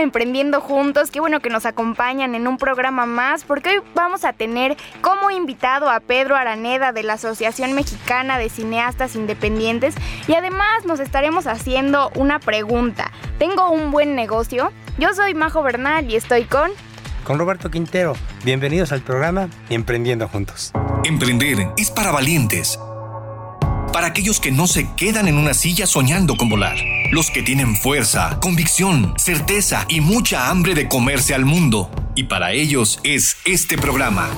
[0.00, 1.10] Emprendiendo Juntos.
[1.10, 5.30] Qué bueno que nos acompañan en un programa más, porque hoy vamos a tener como
[5.30, 9.94] invitado a Pedro Araneda de la Asociación Mexicana de Cineastas Independientes
[10.26, 13.10] y además nos estaremos haciendo una pregunta.
[13.38, 14.72] ¿Tengo un buen negocio?
[14.98, 16.70] Yo soy Majo Bernal y estoy con...
[17.24, 18.14] Con Roberto Quintero.
[18.44, 20.72] Bienvenidos al programa Emprendiendo Juntos.
[21.04, 22.78] Emprender es para valientes
[23.92, 26.76] para aquellos que no se quedan en una silla soñando con volar.
[27.10, 31.90] Los que tienen fuerza, convicción, certeza y mucha hambre de comerse al mundo.
[32.14, 34.28] Y para ellos es este programa.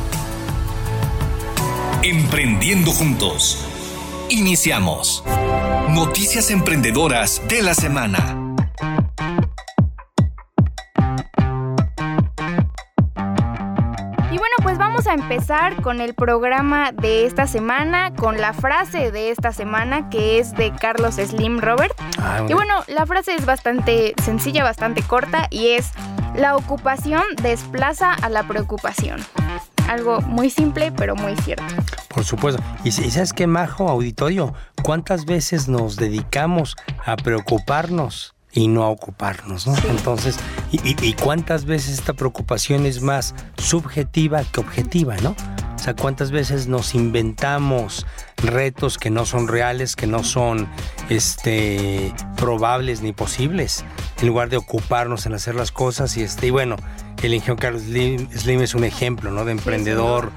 [2.02, 3.64] Emprendiendo juntos.
[4.28, 5.24] Iniciamos.
[5.90, 8.39] Noticias emprendedoras de la semana.
[15.10, 20.38] A empezar con el programa de esta semana, con la frase de esta semana que
[20.38, 22.00] es de Carlos Slim Robert.
[22.18, 25.90] Ah, y bueno, la frase es bastante sencilla, bastante corta y es,
[26.36, 29.20] la ocupación desplaza a la preocupación.
[29.88, 31.64] Algo muy simple, pero muy cierto.
[32.08, 32.62] Por supuesto.
[32.84, 38.36] Y, sabes qué, Majo, auditorio, ¿cuántas veces nos dedicamos a preocuparnos?
[38.52, 39.74] Y no a ocuparnos, ¿no?
[39.88, 40.38] Entonces,
[40.72, 45.36] y, cuántas veces esta preocupación es más subjetiva que objetiva, ¿no?
[45.74, 50.68] O sea, cuántas veces nos inventamos retos que no son reales, que no son
[51.08, 53.84] este, probables ni posibles,
[54.20, 56.76] en lugar de ocuparnos en hacer las cosas y este, y bueno,
[57.22, 59.44] el ingeniero Carlos Slim, es un ejemplo, ¿no?
[59.44, 60.32] De emprendedor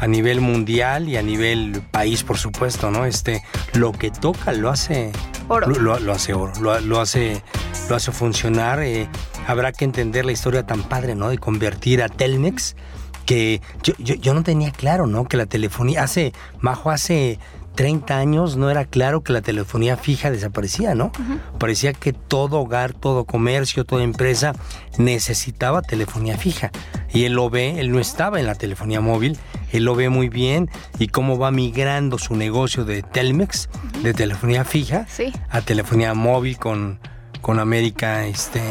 [0.00, 3.04] a nivel mundial y a nivel país, por supuesto, ¿no?
[3.04, 3.42] Este,
[3.74, 5.12] lo que toca lo hace
[5.48, 5.68] oro.
[5.68, 7.42] Lo, hace oro, lo, hace,
[7.88, 8.82] lo hace funcionar.
[8.82, 9.08] Eh,
[9.46, 11.28] habrá que entender la historia tan padre, ¿no?
[11.28, 12.76] De convertir a Telmex,
[13.24, 15.26] que yo, yo, no tenía claro, ¿no?
[15.26, 17.38] Que la telefonía hace, Majo, hace
[17.76, 21.12] 30 años no era claro que la telefonía fija desaparecía, ¿no?
[21.58, 24.54] Parecía que todo hogar, todo comercio, toda empresa
[24.98, 26.72] necesitaba telefonía fija.
[27.12, 29.38] Y él lo ve, él no estaba en la telefonía móvil,
[29.72, 33.68] él lo ve muy bien y cómo va migrando su negocio de Telmex,
[34.02, 35.06] de telefonía fija,
[35.50, 36.98] a telefonía móvil con,
[37.42, 38.62] con América, este,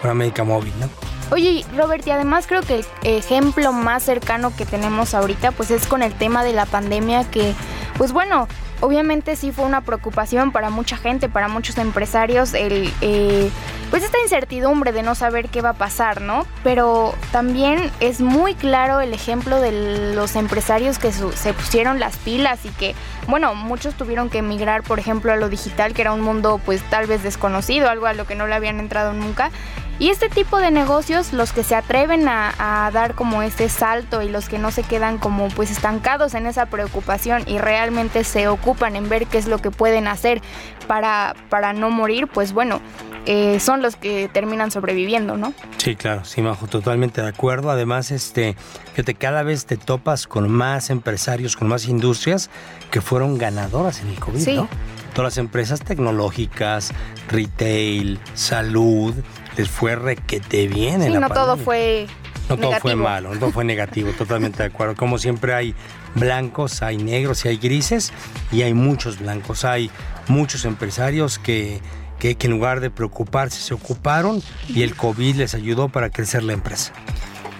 [0.00, 0.88] con América Móvil, ¿no?
[1.30, 5.86] Oye, Robert, y además creo que el ejemplo más cercano que tenemos ahorita, pues es
[5.86, 7.54] con el tema de la pandemia que,
[7.96, 8.48] pues bueno,
[8.80, 13.50] obviamente sí fue una preocupación para mucha gente, para muchos empresarios, el, eh,
[13.90, 16.46] pues esta incertidumbre de no saber qué va a pasar, ¿no?
[16.62, 22.64] Pero también es muy claro el ejemplo de los empresarios que se pusieron las pilas
[22.64, 22.94] y que,
[23.28, 26.82] bueno, muchos tuvieron que emigrar, por ejemplo, a lo digital, que era un mundo pues
[26.90, 29.50] tal vez desconocido, algo a lo que no le habían entrado nunca.
[29.98, 34.28] Y este tipo de negocios, los que se atreven a, dar como este salto y
[34.28, 38.96] los que no se quedan como pues estancados en esa preocupación y realmente se ocupan
[38.96, 40.42] en ver qué es lo que pueden hacer
[40.86, 42.80] para, para no morir, pues bueno,
[43.26, 45.54] eh, son los que terminan sobreviviendo, ¿no?
[45.78, 47.70] Sí, claro, sí, Majo, totalmente de acuerdo.
[47.70, 48.54] Además, este,
[48.94, 52.50] que cada vez te topas con más empresarios, con más industrias
[52.90, 54.68] que fueron ganadoras en el COVID, ¿no?
[55.14, 56.92] Todas las empresas tecnológicas,
[57.28, 59.14] retail, salud,
[59.56, 62.06] les fue requete bien sí, en la no todo fue
[62.48, 64.94] no todo fue malo, no todo fue negativo, totalmente de acuerdo.
[64.94, 65.74] Como siempre hay
[66.14, 68.12] blancos, hay negros y hay grises
[68.52, 69.64] y hay muchos blancos.
[69.64, 69.90] Hay
[70.28, 71.80] muchos empresarios que,
[72.18, 76.42] que, que en lugar de preocuparse se ocuparon y el COVID les ayudó para crecer
[76.42, 76.92] la empresa.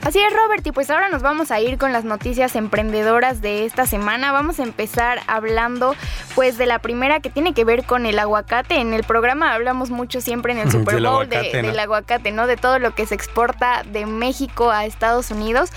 [0.05, 3.65] Así es, Robert, y pues ahora nos vamos a ir con las noticias emprendedoras de
[3.65, 4.33] esta semana.
[4.33, 5.95] Vamos a empezar hablando
[6.35, 8.81] pues de la primera que tiene que ver con el aguacate.
[8.81, 12.47] En el programa hablamos mucho siempre en el Super Bowl del aguacate, ¿no?
[12.47, 15.71] De todo lo que se exporta de México a Estados Unidos.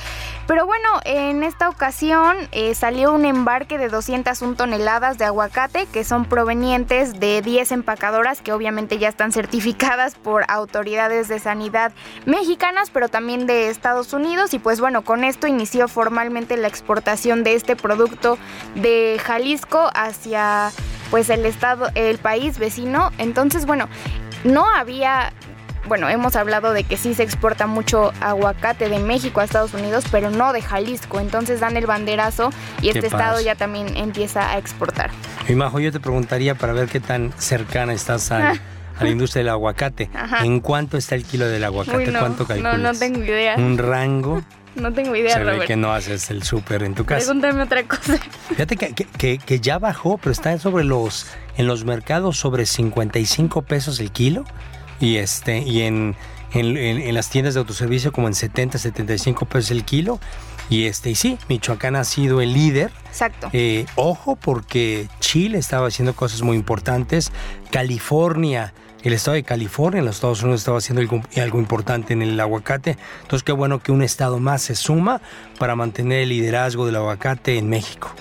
[0.45, 6.03] Pero bueno, en esta ocasión eh, salió un embarque de 201 toneladas de aguacate que
[6.05, 11.91] son provenientes de 10 empacadoras que obviamente ya están certificadas por autoridades de sanidad
[12.25, 14.16] mexicanas, pero también de Estados Unidos.
[14.53, 18.37] Y pues bueno, con esto inició formalmente la exportación de este producto
[18.75, 20.71] de Jalisco hacia
[21.11, 23.11] pues el estado, el país vecino.
[23.17, 23.87] Entonces, bueno,
[24.43, 25.33] no había
[25.87, 30.03] bueno, hemos hablado de que sí se exporta mucho aguacate de México a Estados Unidos,
[30.11, 31.19] pero no de Jalisco.
[31.19, 32.49] Entonces dan el banderazo
[32.81, 35.11] y este estado ya también empieza a exportar.
[35.47, 38.31] Mi Majo, yo te preguntaría para ver qué tan cercana estás
[38.97, 40.09] a, la industria del aguacate.
[40.43, 42.11] ¿En cuánto está el kilo del aguacate?
[42.11, 42.77] ¿Cuánto calculas?
[42.77, 43.55] No, no tengo idea.
[43.57, 44.43] ¿Un rango?
[44.77, 47.25] No tengo idea, Se ve que no haces el súper en tu casa.
[47.25, 48.17] Pregúntame otra cosa.
[48.49, 51.25] Fíjate que, que, que, ya bajó, pero está sobre los,
[51.57, 54.45] en los mercados sobre 55 pesos el kilo
[54.99, 56.15] y este y en,
[56.53, 60.19] en, las tiendas de autoservicio como en 70, 75 pesos el kilo.
[60.69, 62.91] Y este, y sí, Michoacán ha sido el líder.
[63.07, 63.49] Exacto.
[63.53, 67.31] Eh, ojo, porque Chile estaba haciendo cosas muy importantes.
[67.71, 68.73] California
[69.07, 72.97] el estado de California, en los Estados Unidos estaba haciendo algo, importante en el aguacate.
[73.21, 75.21] Entonces qué bueno que un estado más se suma
[75.59, 78.11] para mantener el liderazgo del aguacate en México.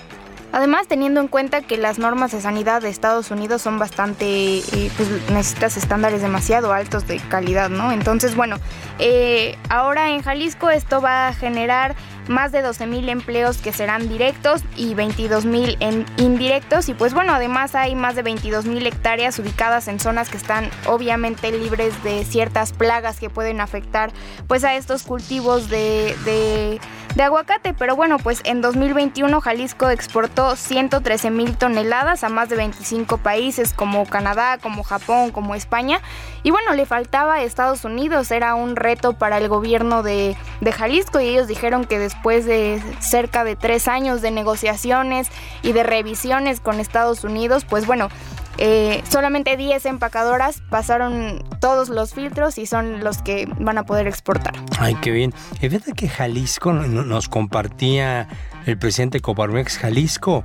[0.51, 4.91] Además, teniendo en cuenta que las normas de sanidad de Estados Unidos son bastante, eh,
[4.95, 7.91] pues necesitas estándares demasiado altos de calidad, ¿no?
[7.91, 8.57] Entonces, bueno,
[8.99, 11.95] eh, ahora en Jalisco esto va a generar
[12.29, 15.77] más de 12 mil empleos que serán directos y 22 mil
[16.17, 16.89] indirectos.
[16.89, 20.69] Y pues bueno, además hay más de 22 mil hectáreas ubicadas en zonas que están
[20.85, 24.11] obviamente libres de ciertas plagas que pueden afectar
[24.47, 26.79] pues a estos cultivos de,
[27.17, 27.73] de aguacate.
[27.73, 33.73] Pero bueno, pues en 2021 Jalisco exportó 113 mil toneladas a más de 25 países
[33.73, 36.01] como Canadá, como Japón, como España.
[36.43, 40.71] Y bueno, le faltaba a Estados Unidos, era un reto para el gobierno de, de
[40.71, 45.27] Jalisco y ellos dijeron que después después de cerca de tres años de negociaciones
[45.61, 48.09] y de revisiones con Estados Unidos, pues bueno,
[48.57, 54.07] eh, solamente 10 empacadoras pasaron todos los filtros y son los que van a poder
[54.07, 54.53] exportar.
[54.79, 55.33] Ay, qué bien.
[55.61, 58.27] Es verdad que Jalisco nos compartía
[58.65, 60.43] el presidente Coparmex Jalisco.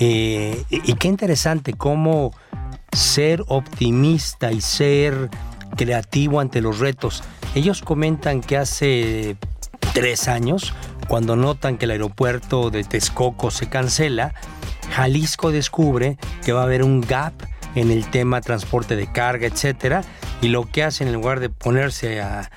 [0.00, 2.32] Eh, y qué interesante cómo
[2.92, 5.28] ser optimista y ser
[5.76, 7.22] creativo ante los retos.
[7.54, 9.36] Ellos comentan que hace
[9.92, 10.74] tres años
[11.08, 14.34] cuando notan que el aeropuerto de Texcoco se cancela,
[14.92, 17.32] Jalisco descubre que va a haber un gap
[17.74, 20.02] en el tema transporte de carga, etcétera,
[20.40, 22.50] y lo que hacen en lugar de ponerse a,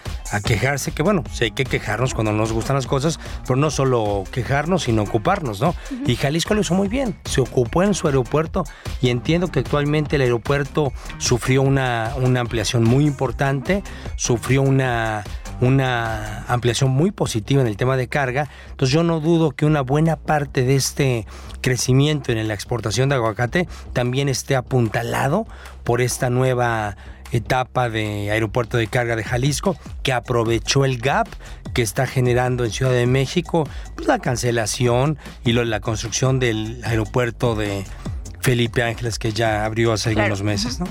[0.45, 4.24] quejarse, que bueno, sí hay que quejarnos cuando nos gustan las cosas, pero no solo
[4.31, 5.75] quejarnos, sino ocuparnos, ¿no?
[6.06, 8.63] Y Jalisco lo hizo muy bien, se ocupó en su aeropuerto
[9.01, 13.84] y entiendo que actualmente el aeropuerto sufrió una, una ampliación muy importante,
[14.16, 15.25] sufrió una
[15.62, 18.50] una ampliación muy positiva en el tema de carga.
[18.72, 21.25] Entonces yo no dudo que una buena parte de este
[21.62, 25.46] crecimiento en la exportación de aguacate también esté apuntalado
[25.84, 26.98] por esta nueva
[27.31, 31.28] etapa de aeropuerto de carga de Jalisco que aprovechó el gap
[31.74, 37.56] que está generando en Ciudad de México pues, la cancelación y la construcción del aeropuerto
[37.56, 37.86] de
[38.41, 40.88] Felipe Ángeles que ya abrió hace algunos meses, ¿no?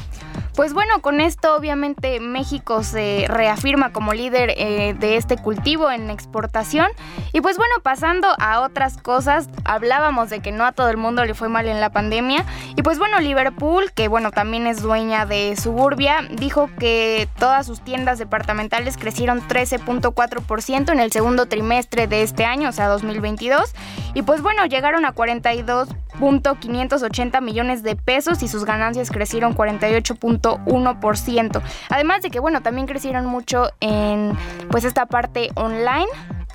[0.54, 6.10] Pues bueno, con esto obviamente México se reafirma como líder eh, de este cultivo en
[6.10, 6.88] exportación.
[7.32, 11.24] Y pues bueno, pasando a otras cosas, hablábamos de que no a todo el mundo
[11.24, 12.44] le fue mal en la pandemia.
[12.76, 17.80] Y pues bueno, Liverpool, que bueno, también es dueña de Suburbia, dijo que todas sus
[17.80, 23.72] tiendas departamentales crecieron 13.4% en el segundo trimestre de este año, o sea, 2022.
[24.14, 31.62] Y pues bueno, llegaron a 42.580 millones de pesos y sus ganancias crecieron 48.1%.
[31.88, 34.36] Además de que, bueno, también crecieron mucho en
[34.70, 36.06] pues esta parte online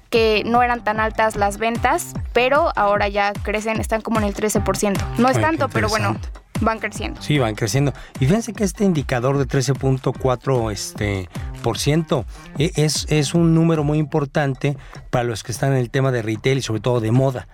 [0.10, 4.34] que no eran tan altas las ventas, pero ahora ya crecen, están como en el
[4.34, 4.98] 13%.
[5.18, 6.16] No es tanto, pero bueno,
[6.62, 7.22] van creciendo.
[7.22, 7.94] Sí, van creciendo.
[8.20, 11.30] Y fíjense que este indicador de 13.4 este,
[11.62, 12.26] por ciento
[12.58, 14.78] e, es, es un número muy importante
[15.10, 17.48] para los que están en el tema de retail y sobre todo de moda.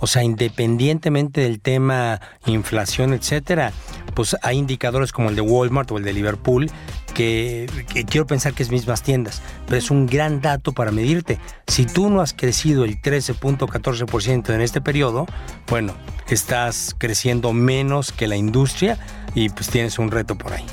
[0.00, 3.72] O sea, independientemente del tema inflación, etcétera,
[4.14, 6.70] pues hay indicadores como el de Walmart o el de Liverpool
[7.14, 7.68] que,
[8.08, 11.40] quiero pensar que es mismas tiendas, pero es un gran dato para medirte.
[11.66, 15.26] Si tú no has crecido el 13.14% en este periodo,
[15.68, 15.94] bueno,
[16.28, 18.98] estás creciendo menos que la industria
[19.34, 20.64] y pues tienes un reto por ahí.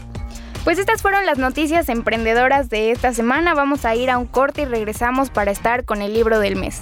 [0.63, 3.53] Pues estas fueron las noticias emprendedoras de esta semana.
[3.53, 6.81] Vamos a ir a un corte y regresamos para estar con el libro del mes.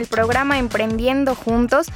[0.00, 1.86] El programa Emprendiendo Juntos.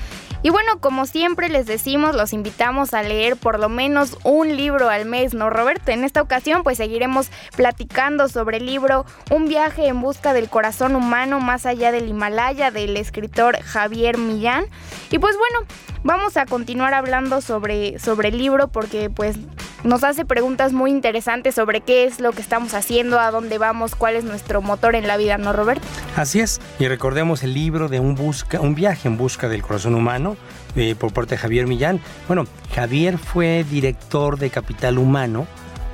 [0.42, 4.90] Y bueno, como siempre les decimos, los invitamos a leer por lo menos un libro
[4.90, 5.90] al mes, ¿no, Roberto?
[5.90, 10.96] En esta ocasión, pues seguiremos platicando sobre el libro Un viaje en busca del corazón
[10.96, 14.66] humano más allá del Himalaya del escritor Javier Millán.
[15.11, 15.66] Y pues bueno,
[16.04, 19.37] vamos a continuar hablando sobre, sobre el libro porque pues
[19.82, 23.94] nos hace preguntas muy interesantes sobre qué es lo que estamos haciendo, a dónde vamos,
[23.94, 25.87] cuál es nuestro motor en la vida, ¿no, Roberto?
[26.16, 29.94] Así es, y recordemos el libro de un, busca, un viaje en busca del corazón
[29.94, 30.37] humano
[30.76, 32.00] eh, por parte de Javier Millán.
[32.28, 32.44] Bueno,
[32.75, 35.46] Javier fue director de Capital Humano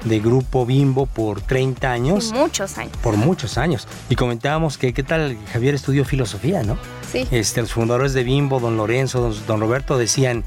[0.05, 2.31] de Grupo Bimbo por 30 años.
[2.31, 2.97] Por muchos años.
[3.03, 3.89] Por muchos años.
[4.09, 6.79] Y comentábamos que qué tal Javier estudió filosofía, ¿no?
[7.11, 7.27] Sí.
[7.31, 10.45] Este, los fundadores de Bimbo, don Lorenzo, don, don Roberto, decían,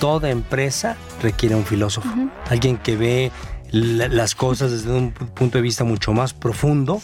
[0.00, 2.08] toda empresa requiere un filósofo,
[2.48, 3.32] alguien que ve
[3.72, 7.00] las cosas desde un punto de vista mucho más profundo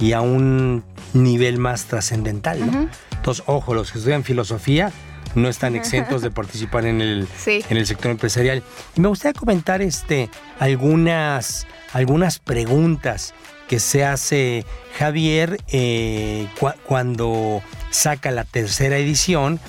[0.00, 2.66] y a un nivel más trascendental.
[2.66, 2.88] ¿no?
[3.12, 4.92] Entonces, ojo, los que estudian filosofía
[5.34, 8.62] no están exentos de participar en el, en el sector empresarial.
[8.96, 13.34] Y me gustaría comentar este, algunas, algunas preguntas
[13.68, 14.64] que se hace
[14.98, 16.46] Javier eh,
[16.86, 19.60] cuando saca la tercera edición.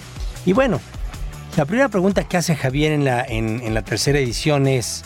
[0.46, 0.80] Y bueno,
[1.58, 5.04] la primera pregunta que hace Javier en la, en la tercera edición es,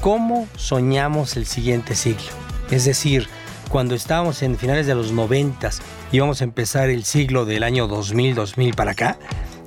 [0.00, 2.30] ¿cómo soñamos el siguiente siglo?
[2.70, 3.28] Es decir,
[3.68, 8.34] cuando estábamos en finales de los noventas, íbamos a empezar el siglo del año 2000,
[8.36, 9.18] 2000 para acá,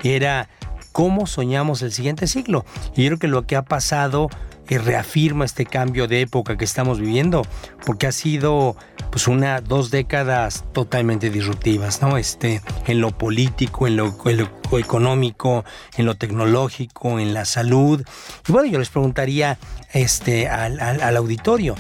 [0.04, 0.50] era
[0.92, 2.66] cómo soñamos el siguiente siglo.
[2.96, 4.30] Y yo creo que lo que ha pasado
[4.78, 7.44] reafirma este cambio de época que estamos viviendo,
[7.86, 8.76] porque ha sido
[9.10, 12.18] pues una dos décadas totalmente disruptivas, ¿no?
[12.18, 14.14] Este, en lo político, en lo,
[14.78, 15.64] económico,
[15.96, 18.04] en lo tecnológico, en la salud.
[18.48, 19.58] Y bueno, yo les preguntaría
[19.94, 21.76] este, al, al auditorio,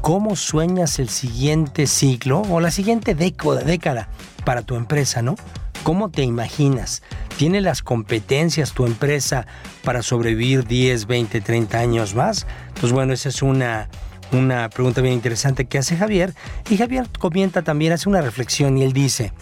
[0.00, 4.08] ¿cómo sueñas el siguiente siglo o la siguiente década, década
[4.44, 5.36] para tu empresa, ¿no?
[5.82, 7.02] ¿Cómo te imaginas?
[7.36, 9.46] ¿Tiene las competencias tu empresa
[9.82, 12.46] para sobrevivir 10, 20, 30 años más?
[12.80, 13.88] Pues bueno, esa es una,
[14.30, 16.34] una pregunta bien interesante que hace Javier.
[16.70, 19.32] Y Javier comenta también, hace una reflexión y él dice,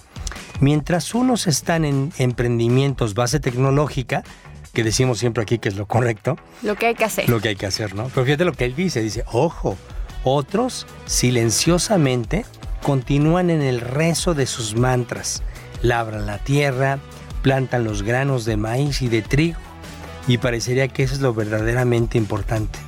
[0.61, 4.23] mientras unos están en emprendimientos base tecnológica,
[4.73, 6.39] que decimos siempre aquí que es lo correcto.
[6.63, 7.29] Lo que hay que hacer.
[7.29, 8.05] Lo que hay que hacer, ¿no?
[8.15, 9.77] Pero fíjate lo que él dice, dice, ojo,
[10.25, 12.47] otros silenciosamente
[12.83, 15.43] continúan en el rezo de sus mantras
[15.83, 16.99] labran la tierra,
[17.43, 19.59] plantan los granos de maíz y de trigo,
[20.27, 22.79] y parecería que eso es lo verdaderamente importante.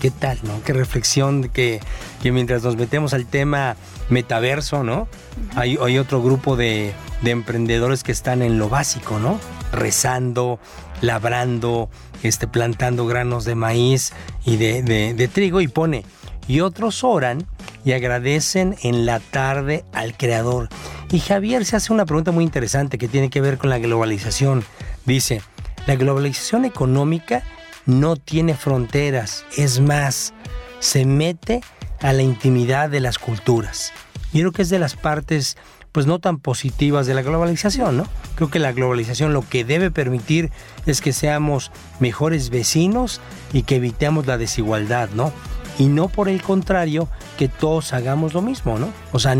[0.00, 0.60] ¿Qué tal, no?
[0.64, 1.80] Qué reflexión que,
[2.22, 3.76] que mientras nos metemos al tema
[4.08, 5.06] metaverso, ¿no?
[5.54, 6.92] hay, hay, otro grupo de,
[7.22, 9.38] de, emprendedores que están en lo básico, ¿no?
[9.70, 10.58] Rezando,
[11.00, 11.88] labrando,
[12.24, 14.12] este, plantando granos de maíz
[14.44, 16.04] y de, de, de trigo y pone,
[16.48, 17.46] y otros oran
[17.84, 20.68] y agradecen en la tarde al Creador.
[21.12, 24.64] Y Javier se hace una pregunta muy interesante que tiene que ver con la globalización.
[25.04, 25.42] Dice,
[25.86, 27.42] la globalización económica
[27.84, 30.32] no tiene fronteras, es más,
[30.78, 31.60] se mete
[32.00, 33.92] a la intimidad de las culturas.
[34.32, 35.58] Y creo que es de las partes
[35.92, 38.06] pues no tan positivas de la globalización, ¿no?
[38.34, 40.50] Creo que la globalización lo que debe permitir
[40.86, 43.20] es que seamos mejores vecinos
[43.52, 45.30] y que evitemos la desigualdad, ¿no?
[45.78, 48.88] Y no por el contrario que todos hagamos lo mismo, ¿no?
[49.12, 49.36] O sea,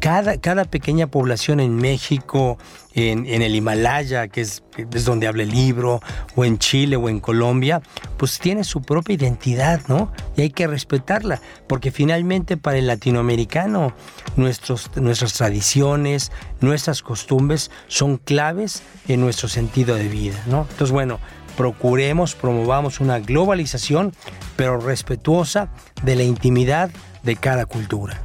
[0.00, 2.58] cada, cada pequeña población en México,
[2.94, 6.00] en, el Himalaya, que es, es, donde habla el libro,
[6.36, 7.82] o en Chile o en Colombia,
[8.16, 10.12] pues tiene su propia identidad, ¿no?
[10.36, 13.92] Y hay que respetarla, porque finalmente para el latinoamericano
[14.36, 20.66] nuestros, nuestras tradiciones, nuestras costumbres son claves en nuestro sentido de vida, ¿no?
[20.70, 21.18] Entonces, bueno,
[21.56, 24.12] procuremos, promovamos una globalización,
[24.56, 25.68] pero respetuosa
[26.02, 26.90] de la intimidad
[27.22, 28.20] de cada cultura.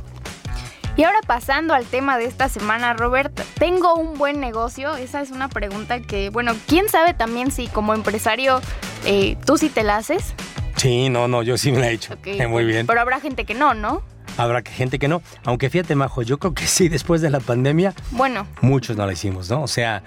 [0.98, 4.98] Y ahora pasando al tema de esta semana, Robert, ¿tengo un buen negocio?
[4.98, 8.59] Esa es una pregunta que, bueno, quién sabe también si como empresario
[9.05, 10.33] eh, tú sí te la haces.
[10.75, 12.17] Sí, no, no, yo sí me la he hecho.
[12.50, 12.86] Muy bien.
[12.86, 14.01] Pero habrá gente que no, ¿no?
[14.38, 15.21] Habrá gente que no.
[15.43, 17.93] Aunque fíjate, Majo, yo creo que sí, después de la pandemia.
[18.12, 18.48] Bueno.
[18.62, 19.62] Muchos no la hicimos, ¿no?
[19.62, 20.03] O sea,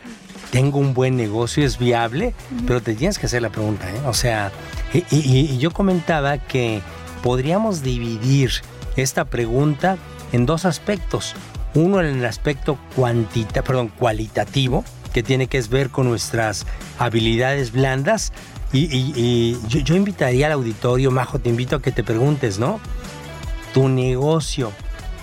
[0.53, 2.35] tengo un buen negocio, es viable,
[2.67, 4.01] pero te tienes que hacer la pregunta, ¿eh?
[4.07, 4.53] O sea,
[4.93, 6.83] y, yo comentaba que
[7.23, 8.51] podríamos dividir
[8.97, 9.97] esta pregunta
[10.31, 11.35] en dos aspectos.
[11.75, 16.67] Uno en el aspecto cuantita, perdón, cualitativo, que tiene que ver con nuestras
[16.99, 18.35] habilidades blandas.
[18.75, 22.79] Y, yo, yo, invitaría al auditorio, Majo, te invito a que te preguntes, ¿no?
[23.73, 24.71] ¿Tu negocio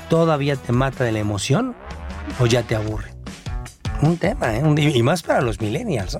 [0.10, 1.76] todavía te mata de la emoción
[2.40, 3.19] o ya te aburre?
[4.02, 4.92] Un tema, ¿eh?
[4.94, 6.18] y más para los millennials.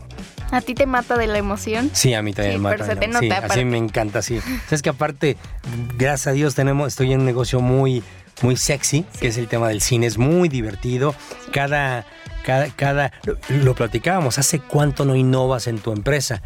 [0.52, 1.90] ¿A ti te mata de la emoción?
[1.94, 2.78] Sí, a mí también me mata.
[2.78, 4.40] Pero se te nota, así me encanta, sí.
[4.72, 5.38] Es que aparte,
[5.98, 8.04] gracias a Dios, tenemos, estoy en un negocio muy,
[8.42, 10.08] muy sexy, que es el tema del cine.
[10.08, 11.14] Es muy divertido.
[11.52, 12.06] Cada,
[12.44, 13.12] cada, cada,
[13.50, 16.42] lo, platicábamos, ¿hace cuánto no innovas en tu empresa?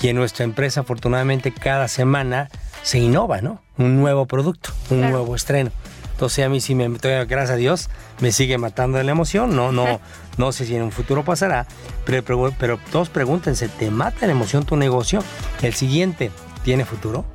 [0.00, 2.50] Y en nuestra empresa, afortunadamente, cada semana
[2.82, 3.62] se innova, ¿no?
[3.78, 5.70] Un nuevo producto, un nuevo estreno.
[6.16, 9.54] Entonces a mí sí me, gracias a Dios, me sigue matando la emoción.
[9.54, 10.00] No, no,
[10.38, 11.66] no sé si en un futuro pasará,
[12.06, 15.22] pero, pero, todos pregúntense, ¿te mata la emoción tu negocio?
[15.60, 16.30] El siguiente,
[16.64, 17.26] ¿tiene futuro?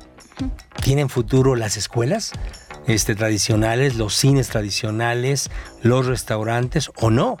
[0.82, 2.32] ¿Tienen futuro las escuelas
[2.88, 5.48] este, tradicionales, los cines tradicionales,
[5.82, 7.38] los restaurantes o no?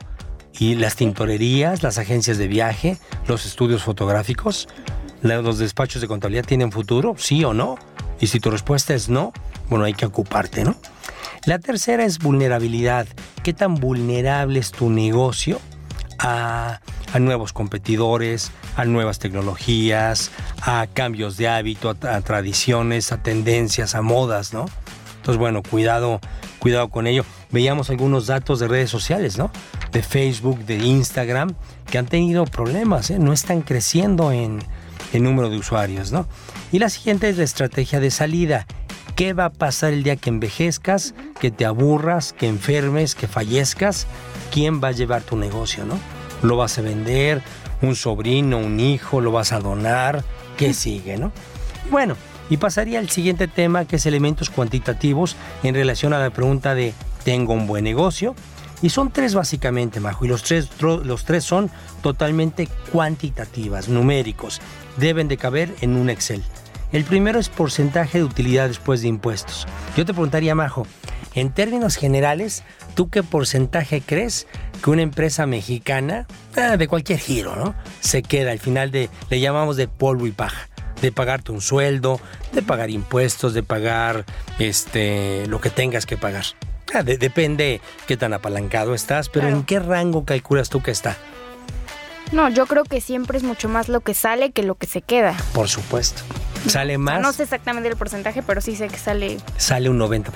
[0.60, 4.68] ¿Y las tintorerías, las agencias de viaje, los estudios fotográficos,
[5.22, 7.16] los despachos de contabilidad tienen futuro?
[7.18, 7.78] ¿Sí o no?
[8.20, 9.32] Y si tu respuesta es no,
[9.68, 10.76] bueno, hay que ocuparte, ¿no?
[11.44, 13.08] La tercera es vulnerabilidad.
[13.42, 15.60] ¿Qué tan vulnerable es tu negocio
[16.20, 16.78] a,
[17.18, 20.30] nuevos competidores, a nuevas tecnologías,
[20.60, 24.66] a cambios de hábito, a, tradiciones, a tendencias, a modas, ¿no?
[25.16, 26.20] Entonces, bueno, cuidado,
[26.60, 27.24] cuidado con ello.
[27.50, 29.50] Veíamos algunos datos de redes sociales, ¿no?
[29.90, 31.56] De Facebook, de Instagram,
[31.90, 33.18] que han tenido problemas, ¿eh?
[33.18, 34.60] no están creciendo en,
[35.12, 36.28] en número de usuarios, ¿no?
[36.70, 38.66] Y la siguiente es la estrategia de salida.
[39.16, 44.06] ¿Qué va a pasar el día que envejezcas, que te aburras, que enfermes, que fallezcas?
[44.50, 45.98] ¿Quién va a llevar tu negocio, no?
[46.42, 47.42] ¿Lo vas a vender?
[47.82, 49.20] ¿Un sobrino, un hijo?
[49.20, 50.24] ¿Lo vas a donar?
[50.56, 51.30] ¿Qué sigue, no?
[51.90, 52.16] Bueno,
[52.48, 56.94] y pasaría al siguiente tema que es elementos cuantitativos en relación a la pregunta de
[57.22, 58.34] ¿tengo un buen negocio?
[58.80, 61.70] Y son tres básicamente, Majo, y los tres, los tres son
[62.02, 64.60] totalmente cuantitativas, numéricos.
[64.96, 66.42] Deben de caber en un Excel.
[66.92, 69.66] El primero es porcentaje de utilidad después de impuestos.
[69.96, 70.86] Yo te preguntaría, Majo,
[71.34, 74.46] en términos generales, ¿tú qué porcentaje crees
[74.84, 77.74] que una empresa mexicana, ah, de cualquier giro, ¿no?
[78.00, 80.68] Se queda al final de, le llamamos de polvo y paja,
[81.00, 82.20] de pagarte un sueldo,
[82.52, 84.26] de pagar impuestos, de pagar
[84.58, 86.44] este, lo que tengas que pagar.
[86.92, 91.16] Ah, depende qué tan apalancado estás, pero ¿en qué rango calculas tú que está?
[92.32, 95.00] No, yo creo que siempre es mucho más lo que sale que lo que se
[95.00, 95.34] queda.
[95.54, 96.22] Por supuesto.
[96.66, 97.20] Sale más.
[97.20, 99.38] No sé exactamente el porcentaje, pero sí sé que sale.
[99.56, 100.30] Sale un 90%.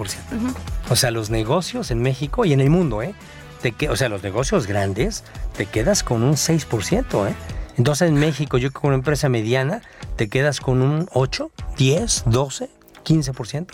[0.91, 3.15] O sea, los negocios en México y en el mundo, ¿eh?
[3.63, 5.25] Te o sea, los negocios grandes,
[5.57, 7.35] te quedas con un 6%, ¿eh?
[7.79, 9.83] Entonces en México, yo como una empresa mediana,
[10.17, 12.71] te quedas con un 8, 10, 12,
[13.05, 13.67] 15%.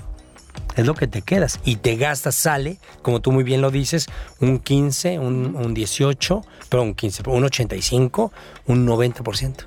[0.76, 1.60] Es lo que te quedas.
[1.64, 4.06] Y te gastas, sale, como tú muy bien lo dices,
[4.40, 8.32] un 15, un, un 18, pero un 15, un 85,
[8.66, 9.66] un 90%.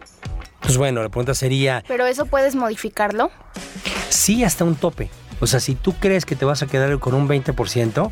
[0.65, 1.83] Pues bueno, la pregunta sería...
[1.87, 3.29] ¿Pero eso puedes modificarlo?
[4.09, 5.11] Sí, hasta un tope.
[5.39, 8.11] O sea, si tú crees que te vas a quedar con un 20%,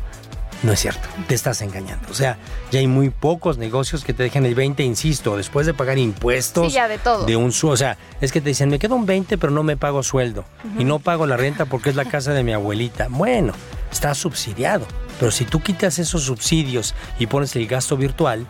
[0.62, 2.08] no es cierto, te estás engañando.
[2.10, 2.38] O sea,
[2.70, 6.68] ya hay muy pocos negocios que te dejan el 20, insisto, después de pagar impuestos.
[6.68, 7.26] Sí, ya de todo.
[7.26, 9.76] De un o sea, es que te dicen, me quedo un 20, pero no me
[9.76, 10.44] pago sueldo.
[10.78, 13.08] Y no pago la renta porque es la casa de mi abuelita.
[13.10, 13.52] Bueno,
[13.90, 14.86] está subsidiado.
[15.18, 18.46] Pero si tú quitas esos subsidios y pones el gasto virtual,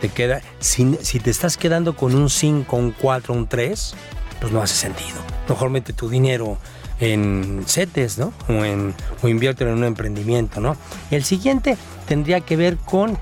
[0.00, 3.94] te queda, si, te estás quedando con un 5, un 4, un 3,
[4.40, 5.18] pues no hace sentido.
[5.48, 6.58] Mejor mete tu dinero
[7.00, 8.32] en CETES, ¿no?
[8.48, 10.76] O, en, o invierte en un emprendimiento, ¿no?
[11.10, 13.18] El siguiente tendría que ver con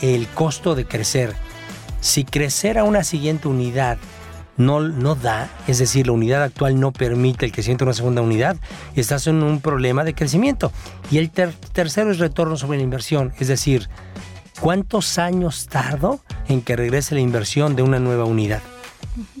[0.00, 1.34] el costo de crecer.
[2.00, 3.98] Si crecer a una siguiente unidad
[4.56, 8.22] no, no da, es decir, la unidad actual no permite el crecimiento de una segunda
[8.22, 8.56] unidad,
[8.94, 10.72] estás en un problema de crecimiento.
[11.10, 13.88] Y el tercero es retorno sobre la inversión, es decir,
[14.60, 18.62] ¿cuántos años tardo en que regrese la inversión de una nueva unidad?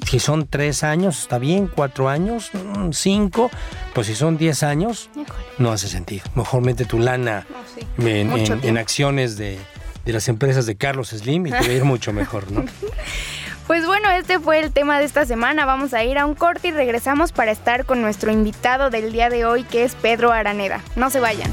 [0.06, 3.50] Si son tres años, está bien, cuatro años, mm, cinco,
[3.94, 5.10] pues si son diez años,
[5.58, 6.24] no hace sentido.
[6.34, 7.46] Mejor mete tu lana
[7.98, 9.58] en, acciones de,
[10.04, 12.64] de, las empresas de Carlos Slim y te va a ir mucho mejor, ¿no?
[13.66, 15.66] Pues bueno, este fue el tema de esta semana.
[15.66, 19.28] Vamos a ir a un corte y regresamos para estar con nuestro invitado del día
[19.28, 20.80] de hoy, que es Pedro Araneda.
[20.94, 21.52] No se vayan.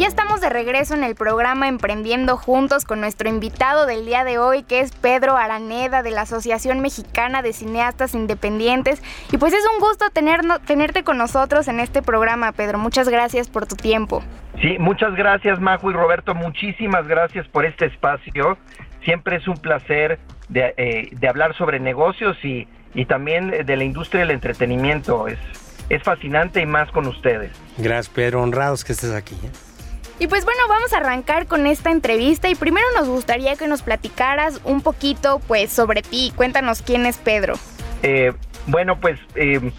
[0.00, 4.38] Ya estamos de regreso en el programa Emprendiendo Juntos con nuestro invitado del día de
[4.38, 9.02] hoy, que es Pedro Araneda de la Asociación Mexicana de Cineastas Independientes.
[9.30, 12.78] Y pues es un gusto tener, tenerte con nosotros en este programa, Pedro.
[12.78, 14.22] Muchas gracias por tu tiempo.
[14.62, 16.34] Sí, muchas gracias, Majo y Roberto.
[16.34, 18.56] Muchísimas gracias por este espacio.
[19.04, 24.20] Siempre es un placer de, eh, hablar sobre negocios y, y también de la industria
[24.20, 25.28] del entretenimiento.
[25.28, 25.38] Es,
[25.90, 27.52] es fascinante y más con ustedes.
[27.76, 28.40] Gracias, Pedro.
[28.40, 29.34] Honrados que estés aquí.
[29.44, 29.50] ¿eh?
[30.20, 33.80] Y pues bueno, vamos a arrancar con esta entrevista y primero nos gustaría que nos
[33.80, 36.30] platicaras un poquito pues sobre ti.
[36.36, 37.54] Cuéntanos quién es Pedro.
[38.02, 38.34] Eh,
[38.66, 39.72] bueno, pues, eh,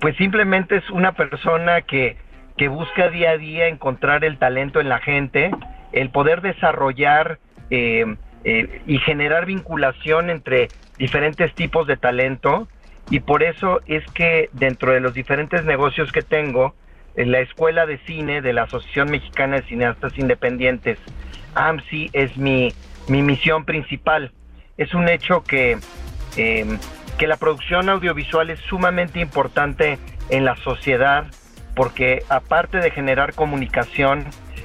[0.00, 2.16] pues simplemente es una persona que,
[2.56, 5.50] que busca día a día encontrar el talento en la gente,
[5.90, 8.06] el poder desarrollar eh,
[8.86, 12.68] y generar vinculación entre diferentes tipos de talento
[13.10, 16.76] y por eso es que dentro de los diferentes negocios que tengo,
[17.18, 20.98] en la Escuela de Cine de la Asociación Mexicana de Cineastas Independientes.
[21.56, 22.72] AMSI es mi,
[23.08, 24.30] mi misión principal.
[24.76, 25.78] Es un hecho que,
[26.36, 26.78] em,
[27.18, 29.98] que la producción audiovisual es sumamente importante
[30.30, 31.26] en la sociedad
[31.74, 34.24] porque aparte de generar comunicación,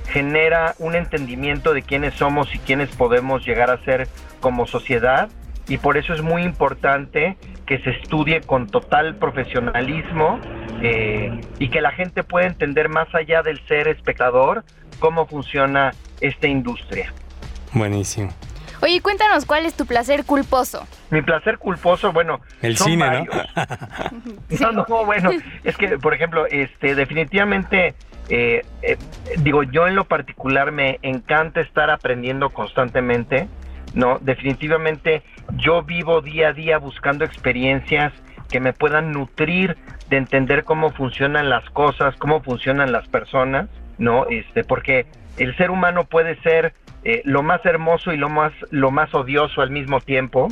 [0.10, 4.08] genera un entendimiento de quiénes somos y quiénes podemos llegar a ser
[4.42, 5.30] como sociedad
[5.68, 7.36] y por eso es muy importante
[7.66, 10.40] que se estudie con total profesionalismo
[10.82, 14.64] eh, y que la gente pueda entender más allá del ser espectador
[15.00, 17.14] cómo funciona esta industria.
[17.74, 18.32] Buenísimo.
[18.82, 20.86] Oye, cuéntanos cuál es tu placer culposo.
[21.10, 24.72] Mi placer culposo, bueno, el cine, ¿no?
[24.74, 25.32] no, no, bueno,
[25.64, 27.96] es que, por ejemplo, este, definitivamente,
[28.28, 28.98] eh, eh,
[29.38, 33.48] digo, yo en lo particular me encanta estar aprendiendo constantemente,
[33.94, 34.20] ¿no?
[34.20, 35.24] Definitivamente,
[35.58, 38.14] yo vivo día a día buscando experiencias
[38.50, 39.78] que me puedan nutrir
[40.10, 44.28] de entender cómo funcionan las cosas, cómo funcionan las personas, ¿no?
[44.28, 45.06] Este, porque
[45.38, 49.62] el ser humano puede ser eh, lo más hermoso y lo más lo más odioso
[49.62, 50.48] al mismo tiempo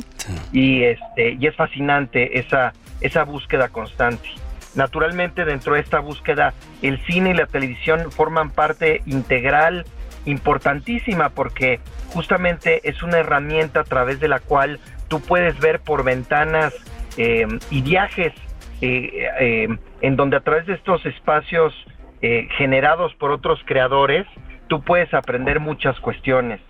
[0.52, 4.28] y este y es fascinante esa esa búsqueda constante
[4.74, 6.52] naturalmente dentro de esta búsqueda
[6.82, 9.86] el cine y la televisión forman parte integral
[10.24, 11.80] importantísima porque
[12.12, 16.74] justamente es una herramienta a través de la cual tú puedes ver por ventanas
[17.16, 18.32] eh, y viajes
[18.80, 19.68] eh,
[20.00, 21.74] en donde a través de estos espacios
[22.56, 24.26] generados por otros creadores
[24.68, 26.60] tú puedes aprender muchas cuestiones.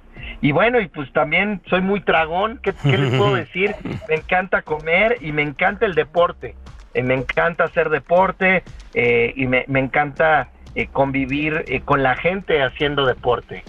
[0.41, 3.75] Y bueno, y pues también soy muy tragón, ¿qué, les puedo decir?
[4.09, 6.57] Me encanta comer y me encanta el deporte.
[6.95, 13.07] Eh, me encanta hacer deporte eh, y me, encanta eh, convivir con la gente haciendo
[13.07, 13.65] deporte.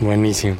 [0.00, 0.56] Buenísimo.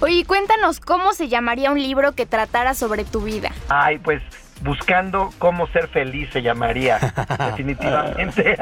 [0.00, 3.52] Oye, cuéntanos cómo se llamaría un libro que tratara sobre tu vida.
[3.68, 4.20] Ay, pues
[4.62, 6.98] buscando cómo ser feliz se llamaría
[7.50, 8.56] definitivamente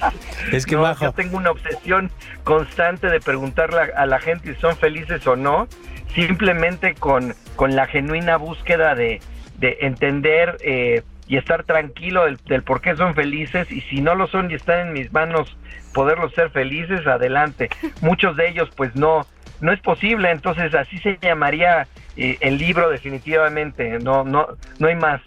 [0.52, 2.10] es que yo tengo una obsesión
[2.42, 5.68] constante de preguntarle a la gente si son felices o no
[6.14, 9.20] simplemente con, con la genuina búsqueda de,
[9.58, 14.14] de entender eh, y estar tranquilo del, del, por qué son felices y si no
[14.14, 15.56] lo son y están en mis manos
[15.94, 17.70] poderlos ser felices adelante.
[18.02, 19.26] Muchos de ellos pues no
[19.62, 20.30] no es posible.
[20.30, 23.98] Entonces así se llamaría eh, el libro definitivamente.
[24.00, 24.46] No no
[24.78, 25.22] no hay más.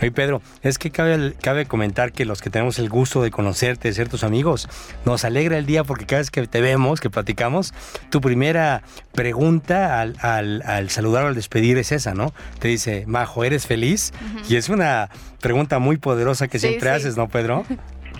[0.00, 3.88] Oye, Pedro, es que cabe, cabe comentar que los que tenemos el gusto de conocerte,
[3.88, 4.68] de ser tus amigos,
[5.06, 7.72] nos alegra el día porque cada vez que te vemos, que platicamos,
[8.10, 8.82] tu primera
[9.12, 12.34] pregunta al, al, saludar o al despedir es esa, ¿no?
[12.58, 14.12] Te dice, Majo, ¿eres feliz?
[14.48, 15.08] Y es una
[15.40, 17.64] pregunta muy poderosa que siempre haces, ¿no, Pedro?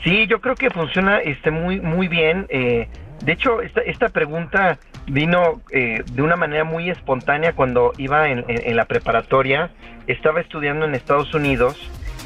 [0.05, 2.47] Sí, yo creo que funciona este, muy, muy bien.
[2.49, 2.87] Eh,
[3.25, 8.45] de hecho, esta, esta pregunta vino eh, de una manera muy espontánea cuando iba en,
[8.77, 9.71] la preparatoria.
[10.07, 11.77] Estaba estudiando en Estados Unidos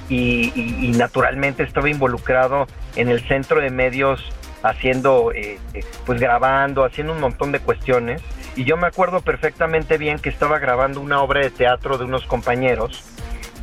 [0.09, 4.21] y, naturalmente estaba involucrado en el centro de medios
[4.63, 8.23] haciendo, eh, eh, pues grabando, haciendo un montón de cuestiones.
[8.57, 12.27] Y yo me acuerdo perfectamente bien que estaba grabando una obra de teatro de unos
[12.27, 13.05] compañeros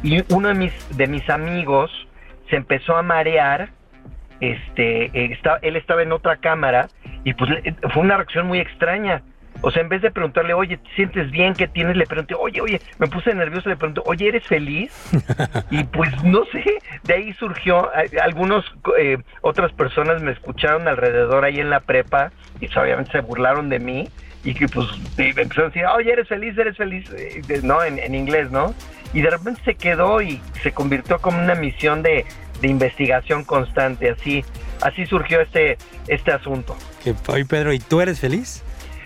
[0.07, 1.91] y uno de mis, de mis amigos
[2.49, 3.69] se empezó a marear
[4.39, 6.87] este, él estaba en otra cámara
[7.25, 7.51] y pues
[7.93, 9.21] fue una reacción muy extraña.
[9.61, 11.55] O sea, en vez de preguntarle, oye, ¿te sientes bien?
[11.55, 11.97] ¿Qué tienes?
[11.97, 14.93] Le pregunté, oye, oye, me puse nervioso, le pregunté, oye, ¿eres feliz?
[15.71, 16.63] y pues no sé,
[17.03, 17.89] de ahí surgió,
[18.21, 18.63] algunos,
[18.99, 23.67] eh, otras personas me escucharon alrededor ahí en la prepa y pues, obviamente se burlaron
[23.67, 24.07] de mí
[24.43, 26.57] y que pues me empezaron a decir, oye, ¿eres feliz?
[26.57, 27.09] ¿Eres feliz?
[27.17, 27.83] Eh, ¿No?
[27.83, 28.75] En, en inglés, ¿no?
[29.13, 32.25] Y de repente se quedó y se convirtió como una misión de
[32.61, 34.09] de investigación constante.
[34.09, 34.43] Así,
[34.81, 36.75] así surgió este, este asunto.
[37.27, 38.63] Oye, Pedro, ¿y tú eres feliz?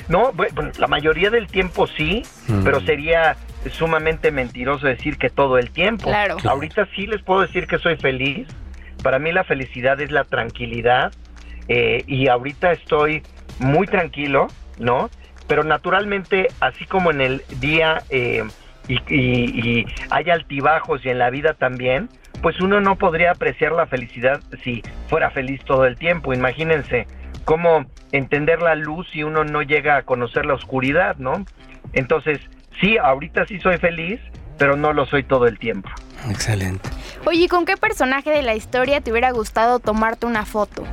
[0.07, 2.63] No, bueno, la mayoría del tiempo sí, mm.
[2.63, 3.37] pero sería
[3.71, 6.05] sumamente mentiroso decir que todo el tiempo.
[6.05, 6.37] Claro.
[6.43, 8.47] Ahorita sí les puedo decir que soy feliz.
[9.03, 11.13] Para mí la felicidad es la tranquilidad
[11.67, 13.23] eh, y ahorita estoy
[13.59, 14.47] muy tranquilo,
[14.79, 15.09] ¿no?
[15.47, 18.43] Pero naturalmente, así como en el día eh,
[18.87, 22.09] y, y, hay altibajos y en la vida también,
[22.41, 26.33] pues uno no podría apreciar la felicidad si fuera feliz todo el tiempo.
[26.33, 27.07] Imagínense
[27.45, 31.45] cómo entender la luz si uno no llega a conocer la oscuridad, ¿no?
[31.93, 32.39] Entonces,
[32.79, 34.19] sí, ahorita sí soy feliz,
[34.57, 35.89] pero no lo soy todo el tiempo.
[36.29, 36.89] Excelente.
[37.25, 40.83] Oye, ¿con qué personaje de la historia te hubiera gustado tomarte una foto?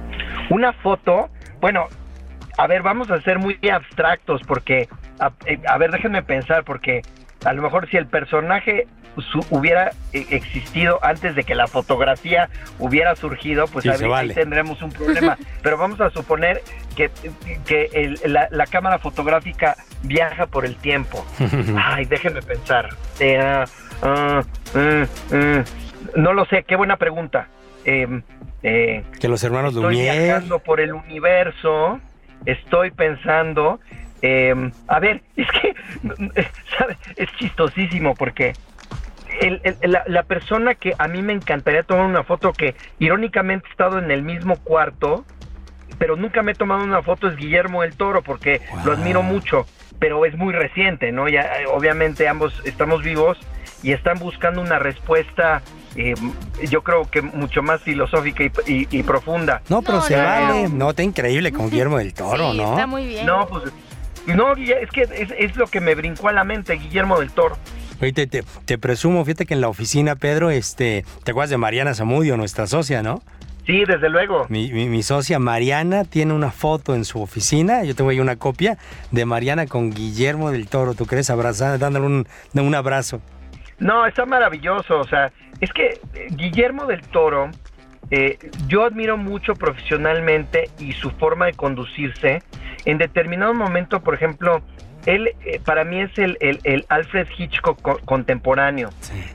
[0.50, 1.28] Una foto,
[1.60, 1.86] bueno,
[2.56, 4.88] a ver, vamos a ser muy abstractos porque,
[5.20, 7.02] a, eh, a ver, déjenme pensar, porque
[7.44, 8.86] a lo mejor si el personaje
[9.50, 12.48] hubiera eh, existido antes de que la fotografía
[12.78, 15.36] hubiera surgido, pues ahí, tendremos un problema.
[15.62, 16.62] Pero vamos a suponer
[16.96, 17.10] que,
[17.66, 21.24] que la, cámara fotográfica viaja por el tiempo.
[21.76, 22.90] Ay, déjenme pensar.
[23.18, 23.38] Eh,
[24.02, 24.42] ah,
[24.74, 25.64] mm, mm.
[26.16, 27.48] no lo sé, qué buena pregunta.
[27.84, 28.22] Em,
[28.62, 32.00] eh, que los hermanos estoy viajando por el universo,
[32.44, 33.80] estoy pensando
[34.22, 35.74] em, a ver, es que
[37.16, 38.54] es chistosísimo porque
[39.82, 44.10] la, persona que a mí me encantaría tomar una foto que irónicamente he estado en
[44.10, 45.24] el mismo cuarto
[45.98, 49.66] pero nunca me he tomado una foto es Guillermo del Toro porque lo admiro mucho,
[49.98, 51.28] pero es muy reciente, ¿no?
[51.28, 53.38] Ya obviamente ambos estamos vivos
[53.82, 55.62] y están buscando una respuesta
[55.96, 56.14] eh,
[56.68, 59.62] yo creo que mucho más filosófica y, profunda.
[59.68, 60.68] No, pero se vale.
[60.68, 62.70] No, está increíble con Guillermo del Toro, ¿no?
[62.70, 63.26] Está muy bien.
[63.26, 63.64] No, pues.
[64.34, 65.02] No, es que
[65.38, 67.56] es, lo que me brincó a la mente, Guillermo del Toro.
[68.00, 71.94] Oye, te, te, presumo, fíjate que en la oficina, Pedro, este, te acuerdas de Mariana
[71.94, 73.22] Zamudio, nuestra socia, ¿no?
[73.66, 74.46] Sí, desde luego.
[74.48, 78.78] Mi, mi, socia Mariana tiene una foto en su oficina, yo tengo ahí una copia
[79.10, 81.28] de Mariana con Guillermo del Toro, ¿tú crees?
[81.28, 83.20] Abrazada, dándole un, un abrazo.
[83.78, 87.50] No, está maravilloso, o sea, es que eh, Guillermo del Toro,
[88.10, 92.42] eh, yo admiro mucho profesionalmente y su forma de conducirse.
[92.84, 94.62] En determinado momento, por ejemplo,
[95.06, 98.90] él eh, para mí es el, el, Alfred Hitchcock contemporáneo.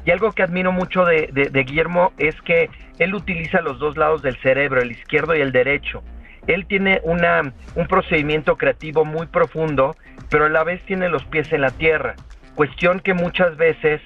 [0.06, 4.22] Y algo que admiro mucho de, de, Guillermo es que él utiliza los dos lados
[4.22, 6.04] del cerebro, el izquierdo y el derecho.
[6.48, 9.96] Él tiene una, un procedimiento creativo muy profundo,
[10.30, 12.16] pero a la vez tiene los pies en la tierra.
[12.56, 14.02] Cuestión que muchas veces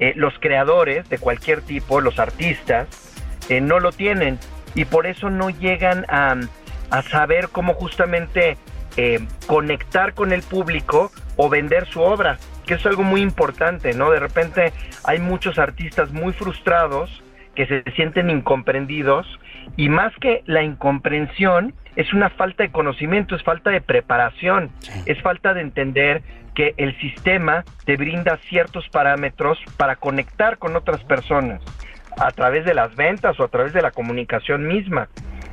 [0.00, 3.11] eh, los creadores de cualquier tipo, los artistas,
[3.48, 4.38] eh, no lo tienen.
[4.74, 6.36] Y por eso no llegan a,
[7.10, 8.58] saber cómo justamente
[8.96, 14.10] eh, conectar con el público o vender su obra, que es algo muy importante, ¿no?
[14.10, 14.72] De repente
[15.04, 17.22] hay muchos artistas muy frustrados
[17.54, 19.26] que se sienten incomprendidos
[19.76, 24.70] y más que la incomprensión es una falta de conocimiento, es falta de preparación,
[25.06, 26.22] es falta de entender
[26.54, 31.62] que el sistema te brinda ciertos parámetros para conectar con otras personas
[32.18, 35.08] a través de las ventas o a través de la comunicación misma.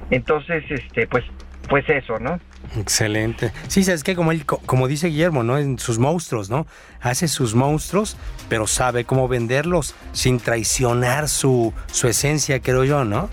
[0.09, 1.23] Entonces, este, pues,
[1.67, 2.39] pues eso, ¿no?
[2.77, 3.51] Excelente.
[3.67, 4.31] Sí, sabes que como
[4.65, 5.57] como dice Guillermo, ¿no?
[5.57, 6.67] En sus monstruos, ¿no?
[7.01, 8.17] Hace sus monstruos,
[8.47, 13.29] pero sabe cómo venderlos sin traicionar su, su esencia, creo yo, ¿no?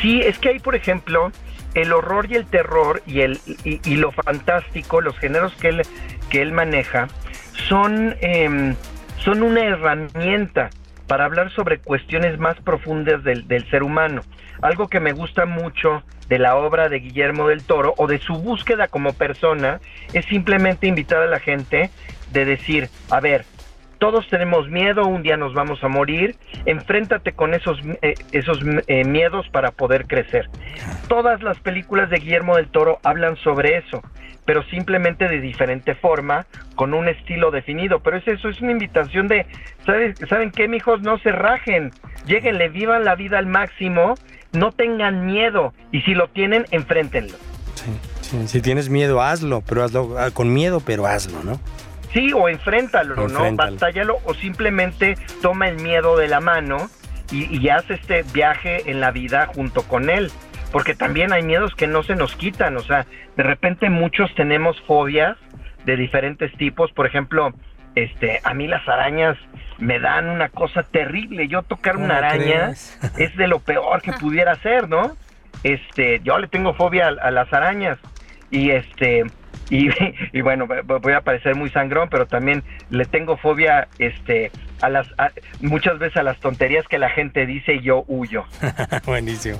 [0.00, 1.32] Sí, es que hay, por ejemplo,
[1.74, 5.82] el horror y el terror y, el, y, lo fantástico, los géneros que él,
[6.30, 7.08] que él maneja,
[7.68, 8.76] son, em,
[9.18, 10.70] son una herramienta
[11.06, 14.22] para hablar sobre cuestiones más profundas del, del, ser humano.
[14.62, 18.34] Algo que me gusta mucho de la obra de Guillermo del Toro o de su
[18.34, 19.80] búsqueda como persona
[20.12, 21.90] es simplemente invitar a la gente
[22.32, 23.44] de decir, a ver,
[23.98, 29.04] todos tenemos miedo, un día nos vamos a morir, enfréntate con esos, eh, esos eh,
[29.04, 30.48] miedos para poder crecer.
[31.08, 34.02] Todas las películas de Guillermo del Toro hablan sobre eso,
[34.44, 38.00] pero simplemente de diferente forma, con un estilo definido.
[38.00, 39.46] Pero es eso, es una invitación de,
[40.28, 41.00] ¿saben qué, mijos?
[41.02, 41.90] No se rajen,
[42.26, 44.14] lleguenle, vivan la vida al máximo,
[44.52, 47.36] no tengan miedo, y si lo tienen, enfréntenlo.
[48.46, 51.60] si tienes miedo, hazlo, pero hazlo ah, con miedo, pero hazlo, ¿no?
[52.14, 53.54] Sí, o enfréntalo, ¿no?
[53.54, 56.88] Batállalo o simplemente toma el miedo de la mano
[57.30, 60.30] y, y haz este viaje en la vida junto con él.
[60.72, 64.80] Porque también hay miedos que no se nos quitan, o sea, de repente muchos tenemos
[64.82, 65.36] fobias
[65.84, 67.52] de diferentes tipos, por ejemplo,
[67.94, 69.36] este, a mí las arañas
[69.78, 72.70] me dan una cosa terrible, yo tocar una araña
[73.18, 75.16] es de lo peor que pudiera hacer, ¿no?
[75.62, 77.98] Este, yo le tengo fobia a las arañas
[78.50, 79.24] y este,
[79.70, 84.50] y, bueno, voy a parecer muy sangrón, pero también le tengo fobia este,
[84.80, 85.06] a las
[85.60, 88.44] muchas veces a las tonterías que la gente dice y yo huyo.
[89.06, 89.58] Buenísimo.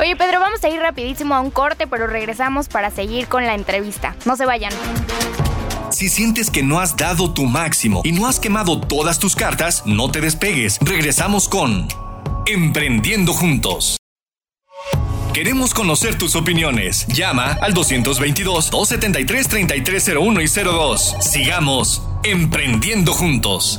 [0.00, 3.54] Oye, Pedro, vamos a ir rapidísimo a un corte, pero regresamos para seguir con la
[3.54, 4.14] entrevista.
[4.24, 4.72] No se vayan.
[5.90, 9.84] Si sientes que no has dado tu máximo y no has quemado todas tus cartas,
[9.86, 10.78] no te despegues.
[10.80, 11.88] Regresamos con
[12.46, 13.95] Emprendiendo Juntos.
[15.36, 17.06] Queremos conocer tus opiniones.
[17.08, 21.16] Llama al 222-273-3301 y 02.
[21.20, 23.78] Sigamos emprendiendo juntos.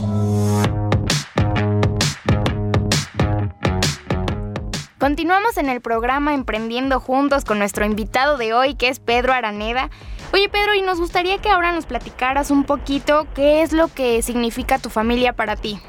[5.00, 9.89] Continuamos en el programa Emprendiendo Juntos con nuestro invitado de hoy, que es Pedro Araneda.
[10.34, 14.22] Oye Pedro, y nos gustaría que ahora nos platicaras un poquito qué es lo que
[14.22, 15.80] significa tu familia para ti.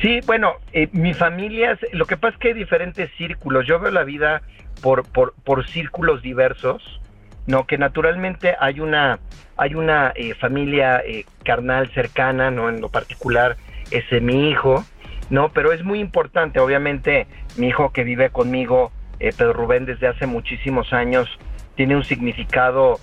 [0.00, 3.66] Sí, bueno, eh, mi familia, lo que pasa es que hay diferentes círculos.
[3.66, 4.42] Yo veo la vida
[4.82, 7.00] por, por, por círculos diversos,
[7.46, 7.66] ¿no?
[7.66, 9.18] Que naturalmente hay una,
[9.56, 12.68] hay una eh, familia eh, carnal cercana, ¿no?
[12.68, 13.56] En lo particular,
[13.90, 14.84] es mi hijo,
[15.30, 15.50] ¿no?
[15.50, 17.26] Pero es muy importante, obviamente,
[17.56, 21.28] mi hijo que vive conmigo, eh, Pedro Rubén, desde hace muchísimos años,
[21.76, 23.00] tiene un significado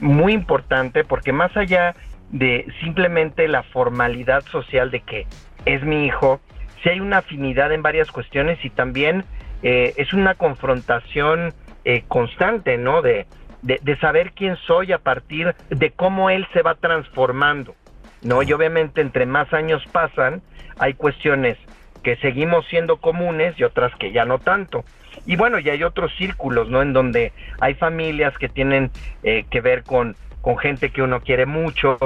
[0.00, 1.96] muy importante porque más allá
[2.30, 5.26] de simplemente la formalidad social de que
[5.64, 6.40] es mi hijo,
[6.82, 9.24] si hay una afinidad en varias cuestiones y también
[9.62, 13.02] eh, es una confrontación eh, constante, ¿no?
[13.02, 13.26] De,
[13.62, 17.74] de, saber quién soy a partir de cómo él se va transformando,
[18.22, 18.42] ¿no?
[18.42, 20.42] Y obviamente entre más años pasan,
[20.78, 21.56] hay cuestiones
[22.02, 24.84] que seguimos siendo comunes y otras que ya no tanto.
[25.24, 26.82] Y bueno, y hay otros círculos, ¿no?
[26.82, 28.90] En donde hay familias que tienen
[29.22, 31.98] eh, que ver con, con gente que uno quiere mucho.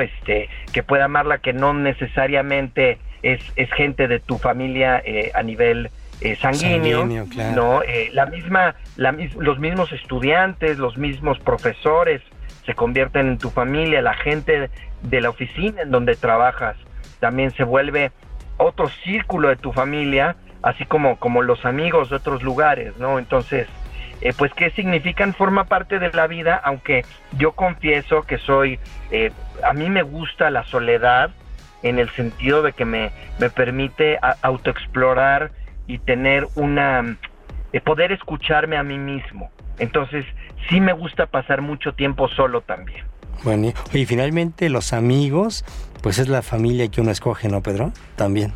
[0.00, 5.42] Este, que puede amarla, que no necesariamente es, es gente de tu familia eh, a
[5.42, 7.04] nivel eh, sanguíneo,
[7.54, 7.82] ¿no?
[8.12, 12.22] la misma, la, los mismos estudiantes, los mismos profesores
[12.64, 14.70] se convierten en tu familia, la gente
[15.02, 16.76] de la oficina en donde trabajas
[17.18, 18.12] también se vuelve
[18.56, 23.18] otro círculo de tu familia, así como, como los amigos de otros lugares, ¿no?
[23.18, 23.66] Entonces,
[24.22, 25.34] eh, pues, ¿qué significan?
[25.34, 27.04] Forma parte de la vida, aunque
[27.38, 28.78] yo confieso que soy,
[29.10, 29.32] eh,
[29.64, 31.30] a mí me gusta la soledad
[31.82, 35.50] en el sentido de que me, me permite autoexplorar
[35.88, 37.16] y tener una,
[37.72, 39.50] eh, poder escucharme a mí mismo.
[39.78, 40.24] Entonces,
[40.68, 43.04] sí me gusta pasar mucho tiempo solo también.
[43.42, 45.64] Bueno, y finalmente los amigos,
[46.00, 47.92] pues es la familia que uno escoge, ¿no, Pedro?
[48.14, 48.52] También.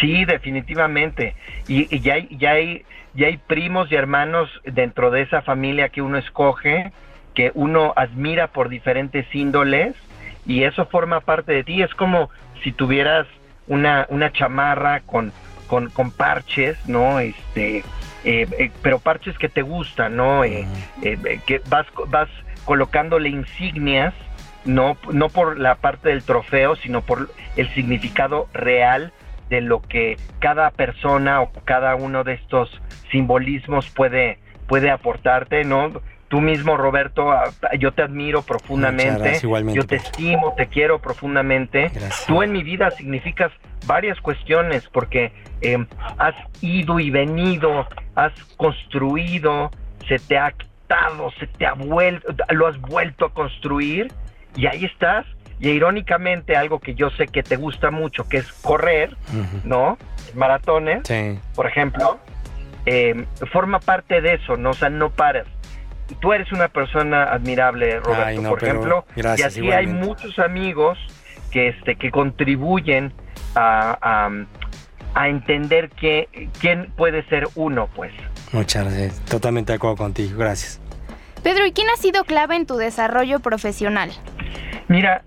[0.00, 1.34] Sí, definitivamente.
[1.68, 2.84] Y, ya, hay, ya, hay,
[3.14, 6.92] ya hay primos y hermanos dentro de esa familia que uno escoge,
[7.34, 9.94] que uno admira por diferentes índoles,
[10.46, 11.82] y eso forma parte de ti.
[11.82, 12.30] Es como
[12.62, 13.26] si tuvieras
[13.66, 15.32] una, una chamarra con,
[15.66, 17.20] con, con parches, ¿no?
[17.20, 17.78] Este,
[18.24, 20.44] eh, eh, pero parches que te gustan, ¿no?
[20.44, 20.66] Eh,
[21.46, 22.28] que vas, vas
[22.64, 24.14] colocándole insignias,
[24.64, 29.12] no, no por la parte del trofeo, sino por el significado real
[29.50, 36.00] de lo que cada persona o cada uno de estos simbolismos puede, puede aportarte, ¿no?
[36.28, 37.28] Tú mismo, Roberto,
[37.80, 39.40] yo te admiro profundamente,
[39.74, 41.90] yo te estimo, te quiero profundamente.
[42.28, 43.50] Tú en mi vida significas
[43.84, 45.84] varias cuestiones porque eh,
[46.18, 49.72] has ido y venido, has construido,
[50.06, 54.12] se te ha quitado, se te ha vuelto, lo has vuelto a construir
[54.54, 55.26] y ahí estás.
[55.60, 59.16] Y irónicamente, algo que yo sé que te gusta mucho, que es correr,
[59.64, 59.98] ¿no?
[60.34, 61.02] Maratones,
[61.54, 62.18] por ejemplo,
[62.86, 64.70] eh, forma parte de eso, ¿no?
[64.70, 65.46] O sea, no paras
[66.18, 70.98] tú eres una persona admirable, Roberto, por ejemplo, y así hay muchos amigos
[71.50, 73.12] que este que contribuyen
[73.54, 74.28] a,
[75.14, 78.12] a, entender que quién puede ser uno, pues.
[78.52, 80.80] Muchas gracias, totalmente de acuerdo contigo, gracias.
[81.42, 84.10] Pedro, ¿y quién ha sido clave en tu desarrollo profesional?
[84.88, 85.22] Mira,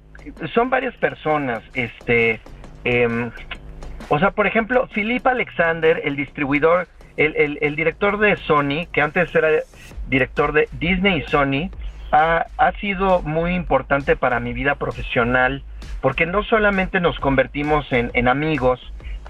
[0.53, 2.39] son varias personas, este,
[2.83, 3.31] em,
[4.09, 9.33] o sea, por ejemplo, Philip Alexander, el distribuidor, el, el director de Sony, que antes
[9.35, 9.49] era
[10.07, 11.69] director de Disney y Sony,
[12.13, 15.63] ha, sido muy importante para mi vida profesional,
[16.01, 18.79] porque no solamente nos convertimos en, amigos,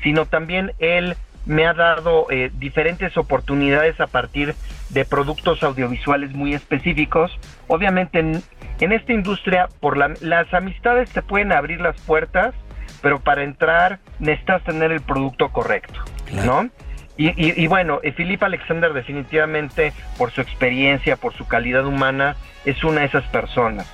[0.01, 4.56] sino también él me ha dado eh, diferentes oportunidades a partir
[4.93, 7.38] de productos audiovisuales muy específicos.
[7.67, 8.43] Obviamente en,
[8.79, 12.53] esta industria, por las amistades te pueden abrir las puertas,
[13.01, 15.99] pero para entrar necesitas tener el producto correcto,
[16.45, 16.69] ¿no?
[17.15, 23.01] Y, bueno, Philip eh, Alexander definitivamente, por su experiencia, por su calidad humana, es una
[23.01, 23.88] de esas personas.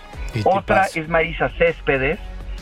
[0.45, 2.17] Otra es Marisa Céspedes.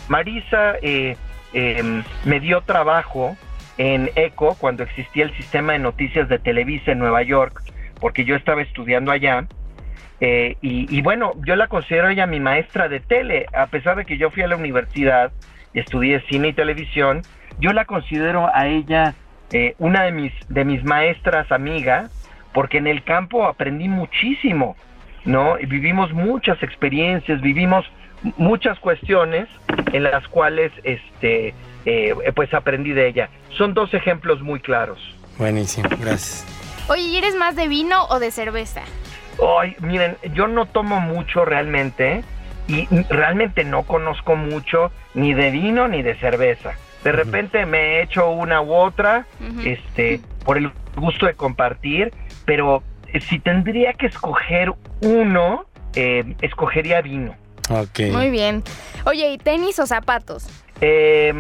[0.08, 1.15] Marisa eh,
[1.54, 3.38] em, me dio trabajo
[3.78, 7.62] en ECO cuando existía el sistema de noticias de Televisa en Nueva York,
[8.00, 9.48] porque yo estaba estudiando allá.
[10.20, 14.18] Eh, y, bueno, yo la considero ella mi maestra de tele, a pesar de que
[14.18, 15.32] yo fui a la universidad
[15.74, 17.22] y estudié cine y televisión,
[17.60, 19.14] yo la considero a ella
[19.52, 22.10] eh, una de mis, de mis maestras amiga,
[22.54, 24.76] porque en el campo aprendí muchísimo,
[25.24, 25.56] ¿no?
[25.56, 27.86] Vivimos muchas experiencias, vivimos
[28.38, 29.48] muchas cuestiones
[29.94, 31.54] en las cuales este,
[31.86, 33.30] eh, pues aprendí de ella.
[33.52, 35.00] Son dos ejemplos muy claros.
[35.38, 36.67] Buenísimo, gracias.
[36.89, 38.82] Oye, ¿y eres más de vino o de cerveza?
[39.60, 42.23] Ay, miren, yo no tomo mucho realmente
[42.67, 46.73] y realmente no conozco mucho ni de vino ni de cerveza.
[47.04, 49.26] De repente me he hecho una u otra,
[49.63, 52.13] este, por el gusto de compartir,
[52.45, 57.36] pero eh, si tendría que escoger uno, eh, escogería vino.
[57.69, 58.12] Ok.
[58.12, 58.63] Muy bien.
[59.06, 60.47] Oye, ¿y tenis o zapatos?
[60.82, 61.34] Eh,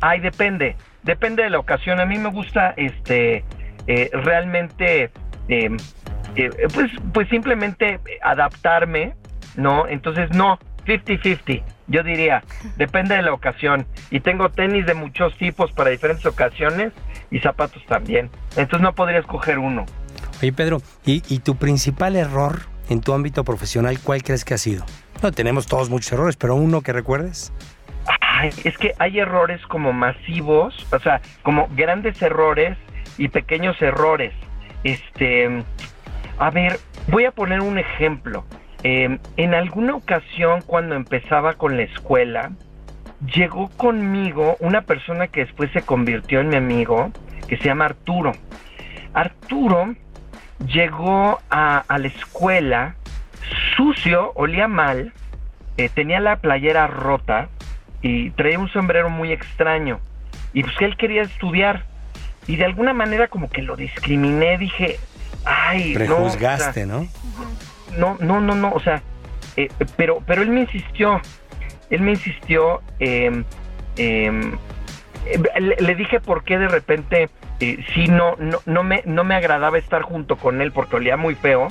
[0.00, 0.76] ay, depende.
[1.02, 2.00] Depende de la ocasión.
[2.00, 3.44] A mí me gusta, este,
[3.86, 5.10] eh, realmente,
[5.46, 9.14] pues, pues simplemente adaptarme,
[9.56, 9.86] ¿no?
[9.88, 11.62] Entonces, no, 50-50.
[11.88, 12.44] Yo diría,
[12.76, 13.86] depende de la ocasión.
[14.10, 16.92] Y tengo tenis de muchos tipos para diferentes ocasiones
[17.30, 18.30] y zapatos también.
[18.50, 19.86] Entonces no podría escoger uno.
[20.40, 24.84] Oye, Pedro, ¿y, tu principal error en tu ámbito profesional, cuál crees que ha sido?
[25.22, 27.52] No, tenemos todos muchos errores, pero uno que recuerdes.
[28.20, 32.78] Ay, es que hay errores como masivos, o sea, como grandes errores
[33.20, 34.32] y pequeños errores.
[34.82, 35.62] Este,
[36.38, 38.44] a ver, voy a poner un ejemplo.
[38.82, 42.50] Em, en alguna ocasión cuando empezaba con la escuela,
[43.34, 47.12] llegó conmigo una persona que después se convirtió en mi amigo,
[47.46, 48.32] que se llama Arturo.
[49.12, 49.94] Arturo
[50.66, 52.94] llegó a, la escuela
[53.76, 55.12] sucio, olía mal,
[55.76, 57.48] eh, tenía la playera rota
[58.00, 60.00] y traía un sombrero muy extraño.
[60.54, 61.89] Y pues él quería estudiar.
[62.50, 64.98] Y de alguna manera como que lo discriminé, dije,
[65.44, 67.06] ay, Prejuzgaste, ¿no?
[67.96, 69.02] No, no, no, no, o sea,
[69.56, 71.20] eh, pero, pero él me insistió,
[71.90, 73.44] él me insistió, em,
[73.96, 74.58] em,
[75.60, 77.30] le, dije por qué de repente
[77.60, 81.16] eh, sí no, no, no, me, no me agradaba estar junto con él porque olía
[81.16, 81.68] muy feo.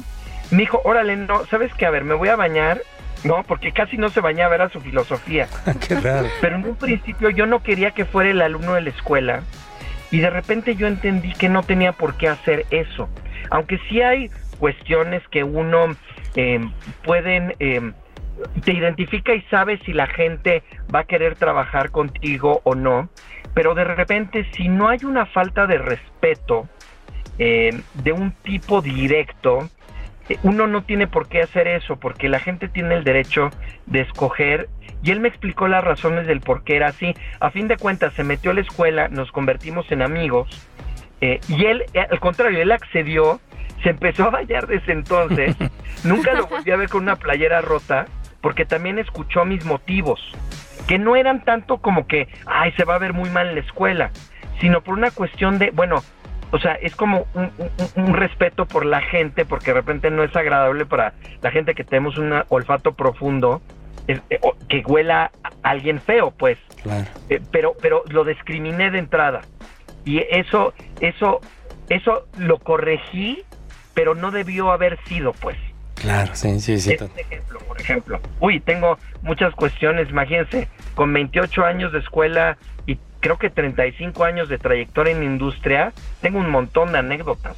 [0.50, 1.88] Me dijo, órale, no, ¿sabes qué?
[1.88, 2.82] A ver, me voy a bañar,
[3.26, 3.44] ¿no?
[3.44, 5.50] Porque casi no se bañaba, era su filosofía.
[5.86, 6.30] qué raro.
[6.40, 9.44] Pero en un principio yo no quería que fuera el alumno de la escuela
[10.12, 13.10] y de repente yo entendí que no tenía por qué hacer eso.
[13.52, 14.30] Aunque sí hay
[14.60, 15.96] cuestiones que uno
[16.36, 16.60] eh,
[17.04, 17.56] pueden...
[17.60, 17.92] Eh,
[18.64, 23.10] te identifica y sabe si la gente va a querer trabajar contigo o no,
[23.54, 26.68] pero de repente si no hay una falta de respeto
[27.38, 29.70] eh, de un tipo directo,
[30.30, 33.50] eh, uno no tiene por qué hacer eso, porque la gente tiene el derecho
[33.86, 34.70] de escoger.
[35.04, 37.14] Y él me explicó las razones del por qué era así.
[37.40, 40.50] A fin de cuentas, se metió a la escuela, nos convertimos en amigos.
[41.22, 43.40] Eh, y él, al contrario, él accedió,
[43.84, 45.56] se empezó a bañar desde entonces.
[46.04, 48.06] Nunca lo volví a ver con una playera rota
[48.42, 50.20] porque también escuchó mis motivos,
[50.88, 53.62] que no eran tanto como que, ay, se va a ver muy mal en la
[53.62, 54.12] escuela,
[54.60, 56.02] sino por una cuestión de, bueno,
[56.52, 57.28] o sea, es como
[57.96, 61.84] un, respeto por la gente, porque de repente no es agradable para la gente que
[61.84, 63.62] tenemos un olfato profundo,
[64.10, 66.58] eh, que huela a alguien feo, pues.
[67.30, 69.42] Eh, pero, pero lo discriminé de entrada.
[70.06, 71.42] Y eso, eso,
[71.90, 73.44] eso lo corregí,
[73.94, 75.58] pero no debió haber sido, pues.
[75.96, 76.94] Claro, sí, sí, sí.
[76.94, 78.20] Este ejemplo, por ejemplo.
[78.40, 82.58] Uy, tengo muchas cuestiones, imagínense, con 28 años de escuela
[82.88, 87.58] y creo que 35 años de trayectoria en industria, tengo un montón de anécdotas,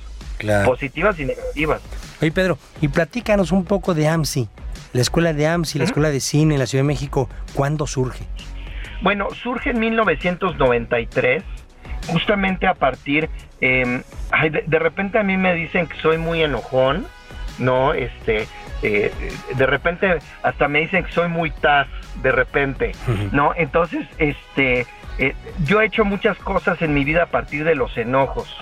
[0.65, 1.81] positivas y negativas.
[2.21, 4.49] Oye, Pedro, y platícanos un poco de AMSI,
[4.93, 8.25] la escuela de AMSI, la escuela de cine en la Ciudad de México, ¿cuándo surge?
[9.01, 11.43] Bueno, surge en 1993,
[12.07, 13.29] justamente a partir,
[13.61, 14.03] eh,
[14.65, 17.07] de repente a mí me dicen que soy muy enojón,
[17.57, 17.93] ¿no?
[17.93, 18.47] Este,
[18.83, 19.11] eh,
[19.55, 21.87] de repente hasta me dicen que soy muy taz,
[22.21, 22.91] de repente,
[23.31, 23.53] ¿no?
[23.55, 24.85] Entonces, este,
[25.17, 25.35] eh,
[25.65, 28.55] yo he hecho muchas cosas en mi vida a partir de los enojos.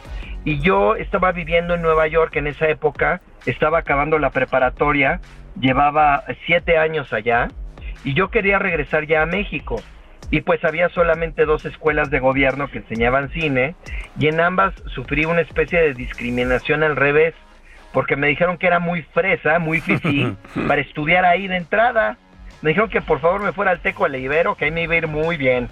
[0.45, 5.21] Y yo estaba viviendo en Nueva York en esa época, estaba acabando la preparatoria,
[5.59, 7.49] llevaba siete años allá,
[8.03, 9.81] y yo quería regresar ya a México.
[10.31, 13.75] Y pues había solamente dos escuelas de gobierno que enseñaban cine,
[14.19, 17.33] y en ambas sufrí una especie de discriminación al revés
[17.91, 20.35] porque me dijeron que era muy fresa, muy fifí,
[20.67, 22.17] para estudiar ahí de entrada.
[22.61, 24.93] Me dijeron que por favor me fuera al Teco al Ibero, que ahí me iba
[24.93, 25.69] a ir muy bien.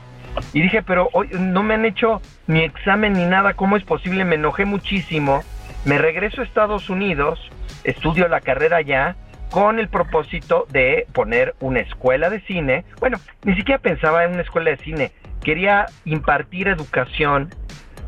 [0.54, 4.24] Y dije, pero hoy no me han hecho ni examen ni nada, ¿cómo es posible?
[4.24, 5.44] Me enojé muchísimo.
[5.86, 7.40] Me regreso a Estados Unidos,
[7.84, 9.16] estudio la carrera allá,
[9.52, 12.86] con el propósito de poner una escuela de cine.
[13.00, 15.12] Bueno, ni siquiera pensaba en una escuela de cine.
[15.42, 17.50] Quería impartir educación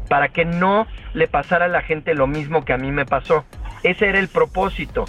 [0.10, 3.46] para que no le pasara a la gente lo mismo que a mí me pasó.
[3.84, 5.06] Ese era el propósito.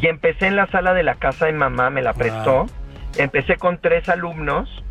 [0.00, 2.66] Y empecé en la sala de la casa de mamá, me la prestó.
[3.18, 4.84] Empecé con tres alumnos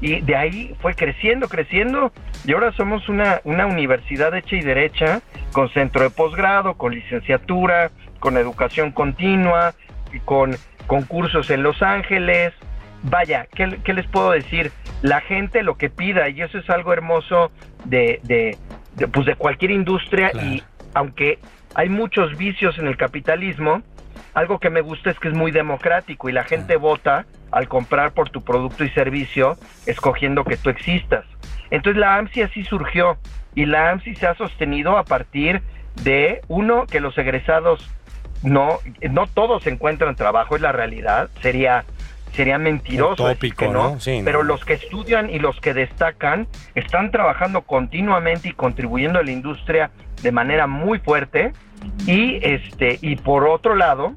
[0.00, 2.12] y de ahí fue creciendo, creciendo.
[2.44, 5.20] Y ahora somos una, una universidad hecha y derecha,
[5.52, 7.90] con centro de posgrado, con licenciatura,
[8.20, 9.74] con educación continua,
[10.24, 12.52] con concursos en Los Ángeles.
[13.02, 14.72] Vaya, ¿qué, les puedo decir?
[15.02, 17.50] La gente lo que pida, y eso es algo hermoso
[17.84, 18.56] de, de,
[19.08, 20.62] pues de cualquier industria, y
[20.94, 21.38] aunque
[21.74, 23.82] hay muchos vicios en el capitalismo.
[24.34, 28.12] Algo que me gusta es que es muy democrático y la gente vota al comprar
[28.12, 31.24] por tu producto y servicio, escogiendo que tú existas.
[31.70, 33.18] Entonces la AMSI así surgió
[33.54, 35.62] y la AMSI se ha sostenido a partir
[36.02, 37.90] de, uno, que los egresados
[38.42, 38.78] no,
[39.10, 41.84] no todos encuentran trabajo, es la realidad, sería
[42.32, 43.26] sería mentiroso
[43.56, 49.18] que no, pero los que estudian y los que destacan están trabajando continuamente y contribuyendo
[49.18, 49.90] a la industria
[50.22, 51.52] de manera muy fuerte.
[52.06, 54.14] Y este y por otro lado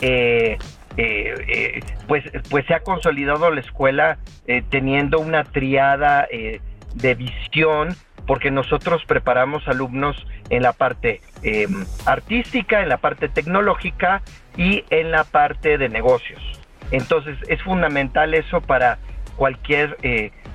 [0.00, 0.58] eh,
[1.00, 4.18] eh, eh, pues pues se ha consolidado la escuela
[4.68, 6.26] teniendo una triada
[6.94, 7.94] de visión
[8.26, 11.20] porque nosotros preparamos alumnos en la parte
[12.04, 14.22] artística, en la parte tecnológica
[14.56, 16.42] y en la parte de negocios.
[16.90, 18.98] Entonces es fundamental eso para
[19.36, 19.96] cualquier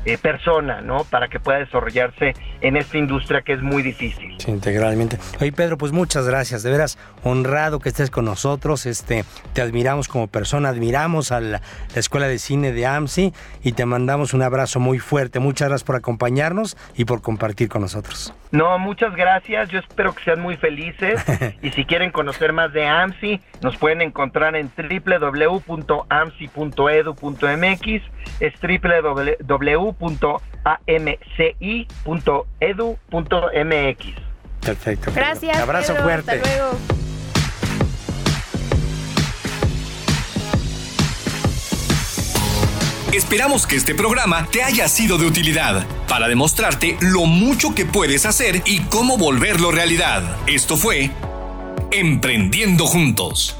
[0.05, 1.05] eh, persona, ¿no?
[1.05, 4.35] Para que pueda desarrollarse en esta industria que es muy difícil.
[4.37, 5.17] Sí, integralmente.
[5.39, 6.61] Oye, Pedro, pues muchas gracias.
[6.63, 8.85] De veras, honrado que estés con nosotros.
[8.85, 9.23] Este,
[9.53, 11.61] te admiramos como persona, admiramos a la,
[11.95, 13.33] Escuela de Cine de AMSI
[13.63, 15.39] y te mandamos un abrazo muy fuerte.
[15.39, 18.33] Muchas gracias por acompañarnos y por compartir con nosotros.
[18.51, 19.69] No, muchas gracias.
[19.69, 21.23] Yo espero que sean muy felices.
[21.61, 26.03] y si quieren conocer más de AMSI, nos pueden encontrar en www.amsi.edu.mx.
[28.39, 30.73] Es www www.amci.edu.mx.
[34.61, 35.11] Perfecto.
[35.13, 35.57] Gracias.
[35.57, 36.31] Abrazo fuerte.
[36.31, 36.77] Hasta luego.
[43.11, 48.25] Esperamos que este programa te haya sido de utilidad para demostrarte lo mucho que puedes
[48.25, 50.23] hacer y cómo volverlo realidad.
[50.47, 51.11] Esto fue
[51.91, 53.55] Emprendiendo Juntos.